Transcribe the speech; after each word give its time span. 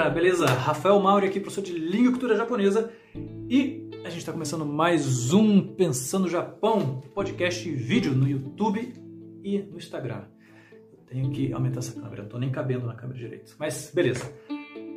galera, 0.00 0.14
beleza? 0.14 0.46
Rafael 0.46 0.98
Mauri 0.98 1.26
aqui, 1.26 1.38
professor 1.38 1.62
de 1.62 1.72
Língua 1.72 2.08
e 2.08 2.10
Cultura 2.12 2.34
Japonesa 2.34 2.90
e 3.50 3.90
a 4.02 4.08
gente 4.08 4.20
está 4.20 4.32
começando 4.32 4.64
mais 4.64 5.34
um 5.34 5.74
Pensando 5.74 6.26
Japão, 6.26 7.02
podcast 7.14 7.68
e 7.68 7.72
vídeo 7.72 8.14
no 8.14 8.26
YouTube 8.26 8.94
e 9.44 9.58
no 9.58 9.76
Instagram. 9.76 10.22
Tenho 11.06 11.30
que 11.30 11.52
aumentar 11.52 11.80
essa 11.80 11.92
câmera, 11.92 12.18
não 12.18 12.24
estou 12.24 12.40
nem 12.40 12.50
cabendo 12.50 12.86
na 12.86 12.94
câmera 12.94 13.18
direito, 13.18 13.54
mas 13.58 13.90
beleza. 13.94 14.32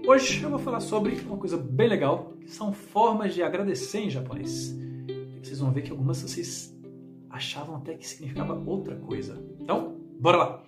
Hoje 0.07 0.41
eu 0.41 0.49
vou 0.49 0.59
falar 0.59 0.79
sobre 0.79 1.15
uma 1.25 1.37
coisa 1.37 1.57
bem 1.57 1.89
legal, 1.89 2.37
que 2.39 2.51
são 2.51 2.71
formas 2.71 3.33
de 3.33 3.43
agradecer 3.43 3.99
em 3.99 4.09
japonês. 4.09 4.73
Vocês 5.41 5.59
vão 5.59 5.71
ver 5.73 5.81
que 5.81 5.91
algumas 5.91 6.21
vocês 6.21 6.73
achavam 7.29 7.75
até 7.75 7.95
que 7.95 8.07
significava 8.07 8.53
outra 8.53 8.95
coisa. 8.95 9.37
Então, 9.59 9.97
bora 10.17 10.37
lá! 10.37 10.63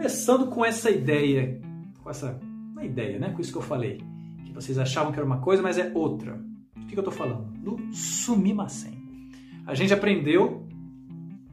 Começando 0.00 0.46
com 0.46 0.64
essa 0.64 0.90
ideia, 0.90 1.60
com 2.02 2.08
essa 2.08 2.40
uma 2.72 2.82
ideia, 2.82 3.18
né? 3.18 3.32
Com 3.32 3.42
isso 3.42 3.52
que 3.52 3.58
eu 3.58 3.62
falei, 3.62 4.00
que 4.46 4.50
vocês 4.50 4.78
achavam 4.78 5.12
que 5.12 5.18
era 5.18 5.26
uma 5.26 5.40
coisa, 5.42 5.62
mas 5.62 5.76
é 5.76 5.92
outra. 5.94 6.42
Do 6.74 6.86
que, 6.86 6.96
eu 6.96 7.00
estou 7.00 7.12
falando? 7.12 7.52
Do 7.58 7.94
sumimasen. 7.94 8.98
A 9.66 9.74
gente 9.74 9.92
aprendeu, 9.92 10.66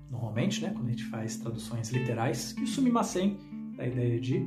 normalmente, 0.10 0.62
né, 0.62 0.72
quando 0.74 0.88
a 0.88 0.92
gente 0.92 1.04
faz 1.08 1.36
traduções 1.36 1.90
literais, 1.92 2.54
que 2.54 2.64
o 2.64 2.68
sumimasen 2.68 3.38
dá 3.76 3.84
a 3.84 3.88
ideia 3.88 4.18
de 4.18 4.40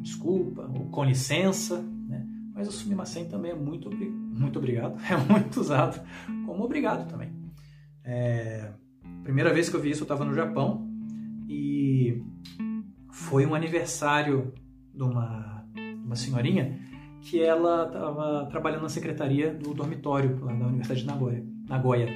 desculpa 0.00 0.70
ou 0.72 0.88
com 0.90 1.02
licença, 1.02 1.82
né? 1.82 2.24
Mas 2.54 2.68
o 2.68 2.72
sumimasen 2.72 3.24
também 3.24 3.50
é 3.50 3.56
muito, 3.56 3.90
muito 3.90 4.60
obrigado, 4.60 4.96
é 5.10 5.16
muito 5.16 5.60
usado 5.60 6.00
como 6.46 6.62
obrigado 6.62 7.10
também. 7.10 7.32
É, 8.04 8.70
primeira 9.24 9.52
vez 9.52 9.68
que 9.68 9.74
eu 9.74 9.80
vi 9.80 9.90
isso, 9.90 10.02
eu 10.02 10.04
estava 10.04 10.24
no 10.24 10.34
Japão 10.34 10.88
e 11.48 12.22
foi 13.14 13.46
um 13.46 13.54
aniversário 13.54 14.52
de 14.92 15.02
uma, 15.04 15.64
uma 16.04 16.16
senhorinha 16.16 16.80
que 17.20 17.40
ela 17.40 17.86
estava 17.86 18.46
trabalhando 18.50 18.82
na 18.82 18.88
secretaria 18.88 19.54
do 19.54 19.72
dormitório 19.72 20.36
lá 20.44 20.52
da 20.52 20.66
Universidade 20.66 21.02
de 21.02 21.06
Nagoya. 21.06 21.46
Nagoya. 21.68 22.08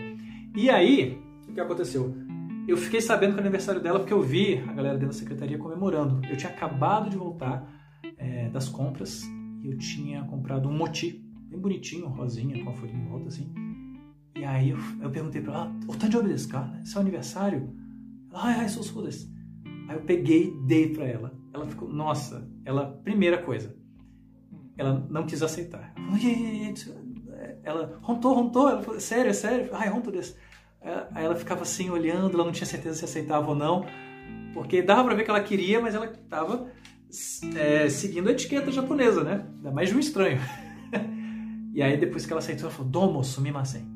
E 0.56 0.68
aí, 0.68 1.16
o 1.48 1.52
que 1.52 1.60
aconteceu? 1.60 2.12
Eu 2.66 2.77
fiquei 2.77 3.00
sabendo 3.00 3.30
que 3.30 3.38
era 3.38 3.46
aniversário 3.46 3.80
dela 3.80 4.00
porque 4.00 4.12
eu 4.12 4.20
vi 4.20 4.58
a 4.58 4.72
galera 4.72 4.98
dentro 4.98 5.14
da 5.14 5.20
secretaria 5.20 5.56
comemorando. 5.56 6.20
Eu 6.28 6.36
tinha 6.36 6.50
acabado 6.50 7.08
de 7.08 7.16
voltar 7.16 7.64
é, 8.18 8.50
das 8.50 8.68
compras 8.68 9.22
e 9.62 9.68
eu 9.68 9.78
tinha 9.78 10.24
comprado 10.24 10.68
um 10.68 10.77
moti, 10.77 11.24
bem 11.48 11.60
bonitinho, 11.60 12.08
rosinha, 12.08 12.62
com 12.64 12.70
a 12.70 12.74
folhinha 12.74 12.98
em 12.98 13.08
volta 13.08 13.28
assim. 13.28 13.55
E 14.36 14.44
aí 14.44 14.70
eu, 14.70 14.78
eu 15.00 15.10
perguntei 15.10 15.40
pra 15.40 15.55
ela, 15.55 15.72
o 15.86 15.94
Tanjoubi 15.94 16.28
desu 16.28 16.48
ka? 16.48 16.77
Esse 16.83 16.96
é 16.96 16.98
o 16.98 17.02
aniversário? 17.02 17.72
Ela, 18.30 18.46
ai, 18.46 18.55
ai, 18.62 18.68
sou 18.68 19.02
desse. 19.05 19.38
Aí 19.89 19.97
eu 19.97 20.03
peguei 20.03 20.48
e 20.48 20.67
dei 20.67 20.92
para 20.92 21.06
ela. 21.06 21.33
Ela 21.53 21.67
ficou, 21.67 21.89
nossa, 21.89 22.47
ela, 22.64 23.00
primeira 23.03 23.39
coisa, 23.39 23.75
ela 24.77 25.06
não 25.11 25.27
quis 25.27 25.42
aceitar. 25.42 25.95
Ela 27.64 27.98
rontou, 28.03 28.34
rontou, 28.34 28.69
ela 28.69 28.83
falou, 28.83 29.00
sério, 29.00 29.30
é 29.30 29.33
sério? 29.33 29.70
Ai, 29.72 29.89
ronto 29.89 30.11
desse. 30.11 30.36
Aí 31.12 31.25
ela 31.25 31.34
ficava 31.34 31.62
assim 31.62 31.91
olhando, 31.91 32.34
ela 32.34 32.45
não 32.45 32.53
tinha 32.53 32.67
certeza 32.67 32.98
se 32.98 33.05
aceitava 33.05 33.48
ou 33.48 33.55
não, 33.55 33.84
porque 34.55 34.83
dava 34.83 35.05
para 35.05 35.14
ver 35.14 35.25
que 35.25 35.30
ela 35.30 35.42
queria, 35.42 35.80
mas 35.80 35.95
ela 35.95 36.06
estava 36.06 36.70
é, 37.56 37.89
seguindo 37.89 38.28
a 38.28 38.33
etiqueta 38.33 38.70
japonesa, 38.70 39.25
né? 39.25 39.47
Ainda 39.56 39.70
mais 39.70 39.89
de 39.89 39.97
um 39.97 39.98
estranho. 39.98 40.39
e 41.75 41.83
aí 41.83 41.97
depois 41.97 42.27
que 42.27 42.33
ela 42.33 42.41
aceitou, 42.41 42.67
ela 42.69 42.75
falou, 42.75 42.91
domo 42.91 43.25
sumimasen. 43.25 43.86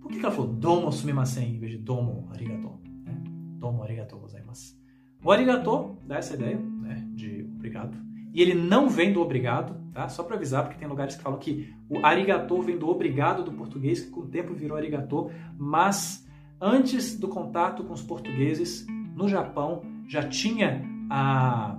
Por 0.00 0.10
que, 0.10 0.18
que 0.18 0.24
ela 0.24 0.34
falou 0.34 0.52
domo 0.52 0.92
sumimasen 0.92 1.56
em 1.56 1.58
vez 1.58 1.72
de 1.72 1.78
domo 1.78 2.28
arigato? 2.32 2.80
Né? 3.04 3.14
Domo 3.58 3.82
arigato 3.82 4.18
gozaimasu. 4.18 4.85
O 5.22 5.30
arigato 5.30 5.96
dá 6.06 6.16
essa 6.16 6.34
ideia 6.34 6.56
né, 6.56 7.04
de 7.14 7.42
obrigado. 7.56 7.96
E 8.32 8.42
ele 8.42 8.54
não 8.54 8.88
vem 8.88 9.12
do 9.12 9.20
obrigado, 9.20 9.74
tá? 9.92 10.08
Só 10.08 10.22
para 10.22 10.36
avisar, 10.36 10.64
porque 10.64 10.78
tem 10.78 10.86
lugares 10.86 11.16
que 11.16 11.22
falam 11.22 11.38
que 11.38 11.74
o 11.88 12.04
arigato 12.04 12.60
vem 12.60 12.78
do 12.78 12.88
obrigado 12.88 13.42
do 13.42 13.52
português, 13.52 14.00
que 14.00 14.10
com 14.10 14.20
o 14.20 14.26
tempo 14.26 14.52
virou 14.52 14.76
arigato, 14.76 15.30
mas 15.58 16.28
antes 16.60 17.18
do 17.18 17.28
contato 17.28 17.82
com 17.82 17.94
os 17.94 18.02
portugueses, 18.02 18.86
no 19.14 19.26
Japão 19.26 19.82
já 20.06 20.22
tinha 20.22 20.82
a, 21.10 21.78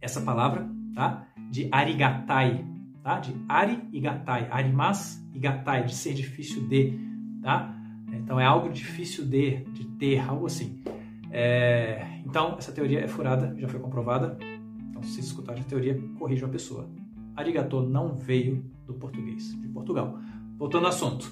essa 0.00 0.20
palavra, 0.20 0.68
tá? 0.94 1.26
De 1.50 1.68
arigatai, 1.72 2.64
tá? 3.02 3.18
De 3.18 3.34
ari 3.48 3.82
e 3.92 4.00
gatai, 4.00 4.48
arimas 4.50 5.24
e 5.32 5.38
gatai, 5.38 5.84
de 5.84 5.94
ser 5.94 6.12
difícil 6.12 6.68
de, 6.68 6.98
tá? 7.42 7.74
Então 8.12 8.38
é 8.38 8.44
algo 8.44 8.68
difícil 8.68 9.24
de, 9.24 9.64
de 9.72 9.84
ter, 9.96 10.18
algo 10.18 10.46
assim. 10.46 10.82
É, 11.30 12.20
então, 12.24 12.56
essa 12.58 12.72
teoria 12.72 13.00
é 13.00 13.08
furada, 13.08 13.54
já 13.58 13.68
foi 13.68 13.80
comprovada. 13.80 14.38
Então, 14.90 15.02
se 15.02 15.12
vocês 15.12 15.26
escutarem 15.26 15.62
a 15.62 15.66
teoria, 15.66 16.00
corrijam 16.18 16.48
a 16.48 16.52
pessoa. 16.52 16.88
Arigato 17.34 17.82
não 17.82 18.14
veio 18.14 18.64
do 18.86 18.94
português, 18.94 19.54
de 19.60 19.68
Portugal. 19.68 20.18
Voltando 20.56 20.84
ao 20.84 20.90
assunto. 20.90 21.30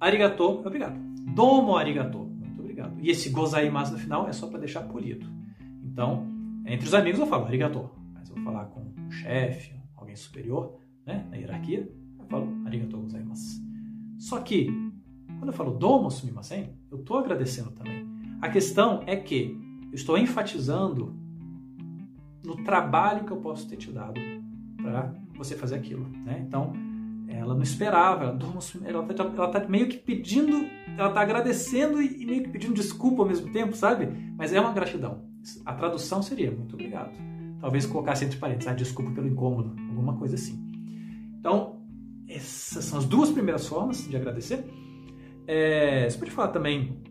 Arigato 0.00 0.62
é 0.64 0.66
obrigado. 0.66 0.98
Domo 1.34 1.76
arigato. 1.76 2.18
Muito 2.18 2.60
obrigado. 2.60 2.98
E 3.00 3.10
esse 3.10 3.30
gozaimasu 3.30 3.92
no 3.92 3.98
final 3.98 4.28
é 4.28 4.32
só 4.32 4.48
para 4.48 4.58
deixar 4.58 4.82
polido. 4.82 5.26
Então, 5.84 6.26
entre 6.66 6.86
os 6.86 6.94
amigos 6.94 7.20
eu 7.20 7.26
falo 7.26 7.46
arigato. 7.46 7.88
Mas 8.12 8.28
eu 8.28 8.34
vou 8.36 8.44
falar 8.44 8.64
com 8.66 8.80
um 8.80 9.10
chefe, 9.10 9.74
alguém 9.96 10.16
superior, 10.16 10.76
né, 11.06 11.26
na 11.30 11.36
hierarquia, 11.36 11.88
eu 12.18 12.24
falo 12.26 12.52
arigato 12.66 12.98
gozaimasu. 12.98 13.62
Só 14.18 14.40
que, 14.40 14.66
quando 15.38 15.48
eu 15.48 15.52
falo 15.52 15.72
domo 15.72 16.10
sumimasen, 16.10 16.70
eu 16.90 16.98
estou 16.98 17.18
agradecendo 17.18 17.70
também. 17.70 18.13
A 18.40 18.48
questão 18.48 19.02
é 19.06 19.16
que 19.16 19.58
eu 19.90 19.94
estou 19.94 20.18
enfatizando 20.18 21.14
no 22.44 22.56
trabalho 22.62 23.24
que 23.24 23.32
eu 23.32 23.38
posso 23.38 23.68
ter 23.68 23.76
te 23.76 23.90
dado 23.90 24.20
para 24.76 25.14
você 25.36 25.56
fazer 25.56 25.76
aquilo, 25.76 26.06
né? 26.24 26.44
Então, 26.46 26.72
ela 27.26 27.54
não 27.54 27.62
esperava, 27.62 28.38
ela 28.84 29.06
está 29.10 29.48
tá 29.48 29.68
meio 29.68 29.88
que 29.88 29.96
pedindo, 29.96 30.66
ela 30.96 31.08
está 31.08 31.20
agradecendo 31.20 32.00
e 32.00 32.24
meio 32.26 32.42
que 32.42 32.50
pedindo 32.50 32.74
desculpa 32.74 33.22
ao 33.22 33.28
mesmo 33.28 33.50
tempo, 33.50 33.74
sabe? 33.74 34.08
Mas 34.36 34.52
é 34.52 34.60
uma 34.60 34.72
gratidão. 34.72 35.24
A 35.64 35.72
tradução 35.74 36.22
seria 36.22 36.50
muito 36.50 36.74
obrigado. 36.74 37.12
Talvez 37.60 37.86
colocasse 37.86 38.24
entre 38.24 38.38
parênteses, 38.38 38.68
ah, 38.68 38.74
desculpa 38.74 39.10
pelo 39.10 39.26
incômodo, 39.26 39.74
alguma 39.88 40.16
coisa 40.16 40.34
assim. 40.34 40.62
Então, 41.38 41.82
essas 42.28 42.84
são 42.84 42.98
as 42.98 43.04
duas 43.04 43.30
primeiras 43.30 43.66
formas 43.66 44.06
de 44.06 44.16
agradecer. 44.16 44.64
É, 45.46 46.08
você 46.08 46.18
pode 46.18 46.30
falar 46.30 46.48
também 46.48 47.02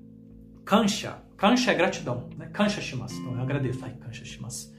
Kansha. 0.65 1.21
Kansha 1.37 1.71
é 1.71 1.75
gratidão, 1.75 2.29
né? 2.37 2.49
Kansha 2.53 2.81
shimasu. 2.81 3.19
Então 3.19 3.35
eu 3.35 3.41
agradeço. 3.41 3.83
Ai, 3.83 3.93
kansha 3.99 4.23
shimasu. 4.23 4.73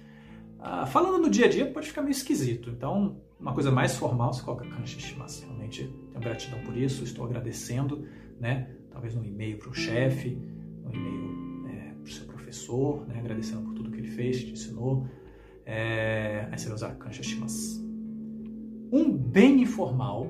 Ah, 0.58 0.86
falando 0.86 1.18
no 1.18 1.28
dia 1.28 1.46
a 1.46 1.48
dia 1.48 1.66
pode 1.66 1.88
ficar 1.88 2.00
meio 2.00 2.12
esquisito. 2.12 2.70
Então, 2.70 3.20
uma 3.38 3.52
coisa 3.52 3.70
mais 3.70 3.96
formal, 3.96 4.32
você 4.32 4.42
coloca 4.42 4.66
kansha 4.66 4.98
shimasu. 4.98 5.44
Realmente 5.44 5.92
tenho 6.10 6.20
gratidão 6.20 6.58
por 6.60 6.76
isso, 6.76 7.04
estou 7.04 7.26
agradecendo, 7.26 8.06
né? 8.40 8.70
Talvez 8.90 9.14
no 9.14 9.24
e-mail 9.24 9.58
para 9.58 9.68
o 9.68 9.74
chefe, 9.74 10.38
no 10.82 10.94
e-mail 10.94 11.68
é, 11.68 11.94
para 11.94 12.04
o 12.04 12.10
seu 12.10 12.26
professor, 12.26 13.06
né? 13.06 13.18
Agradecendo 13.18 13.62
por 13.62 13.74
tudo 13.74 13.90
que 13.90 13.98
ele 13.98 14.08
fez, 14.08 14.42
te 14.42 14.52
ensinou. 14.52 15.06
É... 15.66 16.48
Aí 16.50 16.58
você 16.58 16.66
vai 16.66 16.76
usar 16.76 16.94
kansha 16.94 17.22
shimasu. 17.22 17.84
Um 18.90 19.12
bem 19.12 19.62
informal 19.62 20.28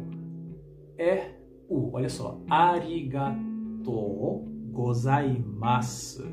é 0.97 1.31
o, 1.69 1.92
olha 1.92 2.09
só, 2.09 2.41
arigato 2.48 4.53
gozaimasu. 4.74 6.26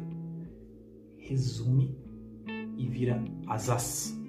Resume 1.17 1.95
e 2.75 2.87
vira 2.87 3.23
asas. 3.47 4.19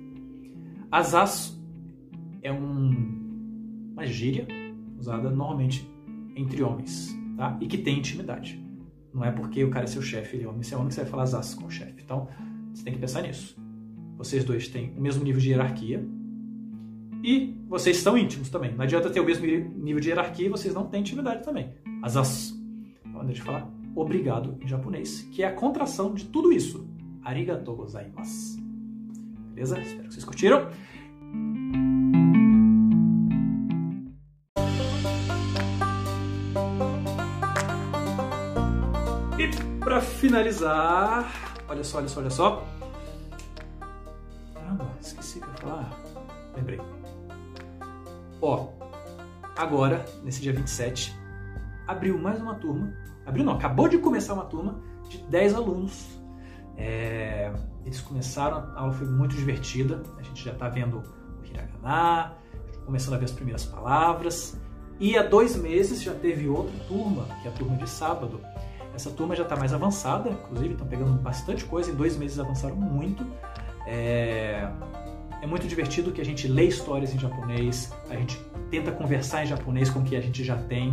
Asas 0.91 1.59
é 2.43 2.53
um, 2.53 3.91
uma 3.93 4.07
gíria 4.07 4.47
usada 4.99 5.31
normalmente 5.31 5.91
entre 6.37 6.63
homens, 6.63 7.17
tá? 7.37 7.57
E 7.61 7.67
que 7.67 7.79
tem 7.79 7.99
intimidade. 7.99 8.63
Não 9.13 9.25
é 9.25 9.33
porque 9.33 9.65
o 9.65 9.71
cara 9.71 9.85
é 9.85 9.89
seu 9.89 10.03
chefe, 10.03 10.37
ele 10.37 10.45
é 10.45 10.49
homem, 10.49 10.63
você 10.63 10.75
é 10.75 10.77
homem 10.77 10.89
que 10.89 10.95
você 10.95 11.03
vai 11.03 11.11
falar 11.11 11.23
asas 11.25 11.55
com 11.55 11.67
o 11.67 11.71
chefe. 11.71 12.03
Então, 12.03 12.29
você 12.73 12.85
tem 12.85 12.93
que 12.93 13.01
pensar 13.01 13.23
nisso. 13.23 13.57
Vocês 14.17 14.45
dois 14.45 14.69
têm 14.69 14.93
o 14.97 15.01
mesmo 15.01 15.25
nível 15.25 15.41
de 15.41 15.51
hierarquia 15.51 16.07
e 17.23 17.57
vocês 17.69 17.97
são 17.97 18.17
íntimos 18.17 18.51
também. 18.51 18.75
Não 18.75 18.83
adianta 18.83 19.11
ter 19.11 19.21
o 19.21 19.25
mesmo 19.25 19.45
nível 19.45 20.01
de 20.01 20.09
hierarquia 20.09 20.47
e 20.47 20.49
vocês 20.49 20.75
não 20.75 20.87
têm 20.87 21.01
intimidade 21.01 21.43
também. 21.43 21.75
Asas. 22.03 22.55
Então, 23.05 23.25
deixa 23.25 23.41
eu 23.41 23.47
falar 23.47 23.82
obrigado 23.95 24.57
em 24.61 24.67
japonês, 24.67 25.23
que 25.33 25.43
é 25.43 25.47
a 25.47 25.53
contração 25.53 26.15
de 26.15 26.25
tudo 26.27 26.53
isso. 26.53 26.87
Arigatou 27.23 27.77
gozaimasu. 27.77 28.61
Beleza? 29.55 29.81
Espero 29.81 30.09
que 30.09 30.15
vocês 30.15 30.25
curtiram. 30.25 30.71
E 39.39 39.79
para 39.79 40.01
finalizar, 40.01 41.31
olha 41.69 41.85
só, 41.85 41.99
olha 41.99 42.09
só, 42.09 42.21
olha 42.21 42.31
só. 42.31 42.67
Caramba, 44.55 44.91
esqueci 45.01 45.39
o 45.39 45.43
que 45.43 45.47
eu 45.47 45.53
ia 45.53 45.61
falar. 45.61 46.03
Lembrei. 46.57 46.81
Ó, 48.41 48.69
agora, 49.57 50.05
nesse 50.25 50.41
dia 50.41 50.53
27, 50.53 51.15
abriu 51.87 52.19
mais 52.19 52.41
uma 52.41 52.55
turma 52.55 53.02
abriu 53.27 53.45
não, 53.45 53.55
acabou 53.55 53.89
de 53.89 53.99
começar 53.99 54.35
uma 54.35 54.45
turma 54.45 54.81
de 55.09 55.19
10 55.19 55.55
alunos. 55.55 56.21
É, 56.77 57.53
eles 57.85 58.01
começaram, 58.01 58.59
a 58.75 58.81
aula 58.81 58.93
foi 58.93 59.07
muito 59.07 59.35
divertida, 59.37 60.03
a 60.19 60.23
gente 60.23 60.45
já 60.45 60.53
está 60.53 60.69
vendo 60.69 61.03
o 61.41 61.45
hiragana, 61.45 62.35
começando 62.85 63.15
a 63.15 63.19
ver 63.19 63.25
as 63.25 63.33
primeiras 63.33 63.65
palavras. 63.65 64.59
E 64.99 65.17
há 65.17 65.23
dois 65.23 65.57
meses 65.57 66.03
já 66.03 66.15
teve 66.15 66.49
outra 66.49 66.79
turma, 66.87 67.27
que 67.41 67.49
é 67.49 67.51
a 67.51 67.55
turma 67.55 67.77
de 67.77 67.89
sábado. 67.89 68.41
Essa 68.95 69.11
turma 69.11 69.35
já 69.35 69.43
está 69.43 69.57
mais 69.57 69.73
avançada, 69.73 70.31
inclusive 70.31 70.75
estão 70.75 70.87
pegando 70.87 71.13
bastante 71.21 71.65
coisa, 71.65 71.91
em 71.91 71.95
dois 71.95 72.17
meses 72.17 72.39
avançaram 72.39 72.77
muito. 72.77 73.27
É, 73.87 74.69
é 75.41 75.47
muito 75.47 75.67
divertido 75.67 76.13
que 76.13 76.21
a 76.21 76.25
gente 76.25 76.47
lê 76.47 76.67
histórias 76.67 77.13
em 77.15 77.19
japonês, 77.19 77.93
a 78.09 78.15
gente 78.15 78.39
tenta 78.71 78.93
conversar 78.93 79.43
em 79.45 79.47
japonês 79.47 79.91
com 79.91 80.01
o 80.01 80.05
que 80.05 80.15
a 80.15 80.21
gente 80.21 80.45
já 80.45 80.57
tem. 80.57 80.93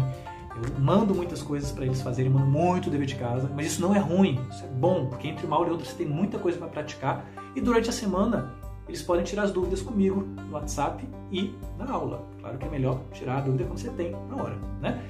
Eu 0.62 0.82
mando 0.82 1.16
muitas 1.16 1.42
coisas 1.42 1.72
para 1.72 1.86
eles 1.86 2.02
fazerem, 2.02 2.32
mando 2.32 2.48
muito 2.48 2.90
dever 2.90 3.08
de 3.08 3.16
casa, 3.16 3.50
mas 3.56 3.68
isso 3.68 3.82
não 3.82 3.96
é 3.96 4.00
ruim, 4.00 4.40
isso 4.50 4.64
é 4.64 4.68
bom, 4.68 5.08
porque 5.08 5.28
entre 5.28 5.46
uma 5.46 5.56
aula 5.56 5.70
e 5.70 5.72
outra 5.72 5.86
você 5.86 5.96
tem 5.96 6.08
muita 6.08 6.38
coisa 6.38 6.58
para 6.58 6.68
praticar 6.68 7.26
e 7.56 7.62
durante 7.62 7.90
a 7.90 7.94
semana 7.94 8.54
eles 8.88 9.02
podem 9.02 9.24
tirar 9.24 9.44
as 9.44 9.52
dúvidas 9.52 9.82
comigo 9.82 10.22
no 10.22 10.54
WhatsApp 10.54 11.08
e 11.32 11.56
na 11.78 11.90
aula. 11.92 12.26
Claro 12.40 12.58
que 12.58 12.66
é 12.66 12.70
melhor 12.70 13.02
tirar 13.14 13.38
a 13.38 13.42
dúvida 13.42 13.64
quando 13.64 13.78
você 13.78 13.92
tem 13.92 14.12
na 14.28 14.36
hora, 14.36 14.58
né? 14.82 15.02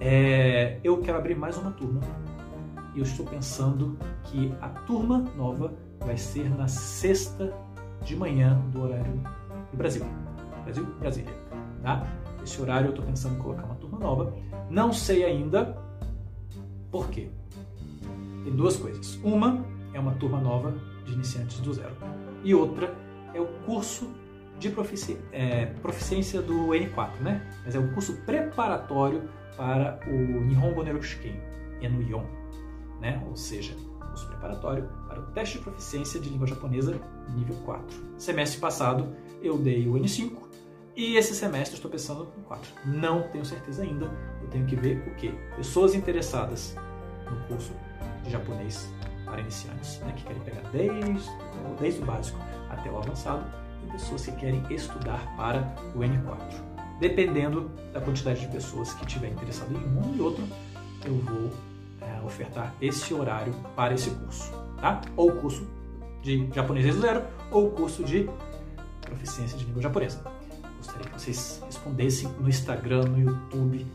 É, 0.00 0.78
eu 0.82 0.98
quero 1.00 1.18
abrir 1.18 1.34
mais 1.34 1.56
uma 1.56 1.70
turma 1.72 2.00
e 2.94 2.98
eu 2.98 3.04
estou 3.04 3.26
pensando 3.26 3.98
que 4.24 4.52
a 4.60 4.68
turma 4.68 5.24
nova 5.36 5.74
vai 6.00 6.16
ser 6.16 6.48
na 6.56 6.68
sexta 6.68 7.52
de 8.02 8.16
manhã 8.16 8.58
do 8.72 8.82
horário 8.82 9.12
do 9.70 9.76
Brasil. 9.76 10.04
Brasil, 10.64 10.86
Brasília. 10.98 11.32
Tá? 11.82 12.06
Esse 12.42 12.60
horário 12.62 12.86
eu 12.86 12.90
estou 12.90 13.04
pensando 13.04 13.36
em 13.36 13.38
colocar 13.38 13.64
uma 13.64 13.74
turma 13.98 14.06
nova. 14.06 14.34
Não 14.70 14.92
sei 14.92 15.24
ainda 15.24 15.76
por 16.90 17.08
quê. 17.10 17.28
Tem 18.44 18.54
duas 18.54 18.76
coisas. 18.76 19.18
Uma 19.22 19.64
é 19.92 20.00
uma 20.00 20.14
turma 20.14 20.40
nova 20.40 20.74
de 21.04 21.12
iniciantes 21.12 21.60
do 21.60 21.74
zero. 21.74 21.94
E 22.44 22.54
outra 22.54 22.94
é 23.34 23.40
o 23.40 23.46
curso 23.66 24.08
de 24.58 24.70
profici 24.70 25.18
é, 25.32 25.66
proficiência 25.66 26.40
do 26.40 26.68
N4, 26.68 27.20
né? 27.20 27.46
Mas 27.64 27.74
é 27.74 27.78
o 27.78 27.92
curso 27.92 28.16
preparatório 28.24 29.28
para 29.56 30.00
o 30.06 30.12
Nihongo 30.12 30.82
Nerushiken, 30.82 31.40
Enuyon, 31.80 32.24
né? 33.00 33.22
Ou 33.28 33.36
seja, 33.36 33.74
curso 34.00 34.26
preparatório 34.28 34.88
para 35.06 35.20
o 35.20 35.26
teste 35.32 35.58
de 35.58 35.64
proficiência 35.64 36.20
de 36.20 36.28
língua 36.28 36.46
japonesa 36.46 36.98
nível 37.36 37.56
4. 37.64 37.84
Semestre 38.16 38.60
passado 38.60 39.14
eu 39.42 39.58
dei 39.58 39.86
o 39.88 39.92
N5 39.92 40.48
e 40.98 41.16
esse 41.16 41.32
semestre 41.32 41.76
estou 41.76 41.88
pensando 41.88 42.24
no 42.36 42.42
4. 42.42 42.72
Não 42.84 43.22
tenho 43.28 43.44
certeza 43.44 43.84
ainda, 43.84 44.10
eu 44.42 44.48
tenho 44.48 44.66
que 44.66 44.74
ver 44.74 44.98
o 45.06 45.14
que? 45.14 45.28
Pessoas 45.54 45.94
interessadas 45.94 46.74
no 47.30 47.36
curso 47.46 47.70
de 48.24 48.30
japonês 48.30 48.92
para 49.24 49.40
iniciantes, 49.40 50.00
né, 50.00 50.12
que 50.16 50.24
querem 50.24 50.42
pegar 50.42 50.62
desde, 50.72 51.30
desde 51.78 52.02
o 52.02 52.04
básico 52.04 52.40
até 52.68 52.90
o 52.90 52.98
avançado, 52.98 53.44
e 53.86 53.92
pessoas 53.92 54.26
que 54.26 54.32
querem 54.32 54.60
estudar 54.74 55.36
para 55.36 55.72
o 55.94 56.00
N4. 56.00 56.98
Dependendo 56.98 57.70
da 57.92 58.00
quantidade 58.00 58.40
de 58.40 58.48
pessoas 58.48 58.92
que 58.94 59.06
estiver 59.06 59.28
interessado 59.28 59.72
em 59.72 59.76
um 59.76 60.16
e 60.16 60.20
outro, 60.20 60.42
eu 61.04 61.14
vou 61.14 61.52
é, 62.00 62.20
ofertar 62.24 62.74
esse 62.82 63.14
horário 63.14 63.54
para 63.76 63.94
esse 63.94 64.10
curso, 64.10 64.50
tá? 64.80 65.00
Ou 65.16 65.30
curso 65.30 65.64
de 66.22 66.48
japonês 66.52 66.92
do 66.92 67.00
zero, 67.00 67.22
ou 67.52 67.68
o 67.68 67.70
curso 67.70 68.02
de 68.02 68.28
proficiência 69.00 69.56
de 69.56 69.64
língua 69.64 69.80
japonesa. 69.80 70.37
Gostaria 70.78 71.06
que 71.06 71.20
vocês 71.20 71.62
respondessem 71.64 72.28
no 72.40 72.48
Instagram, 72.48 73.04
no 73.04 73.18
YouTube, 73.20 73.86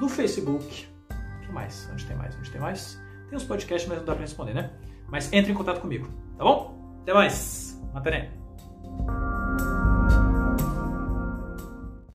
no 0.00 0.08
Facebook. 0.08 0.88
O 1.10 1.46
que 1.46 1.52
mais? 1.52 1.88
Onde 1.92 2.04
tem 2.04 2.16
mais? 2.16 2.36
Onde 2.36 2.50
tem 2.50 2.60
mais? 2.60 3.00
Tem 3.28 3.36
os 3.36 3.44
podcasts, 3.44 3.88
mas 3.88 3.98
não 3.98 4.04
dá 4.04 4.12
para 4.12 4.22
responder, 4.22 4.54
né? 4.54 4.70
Mas 5.08 5.32
entre 5.32 5.52
em 5.52 5.54
contato 5.54 5.80
comigo, 5.80 6.08
tá 6.36 6.44
bom? 6.44 6.98
Até 7.02 7.14
mais! 7.14 7.80
Mataré! 7.94 8.45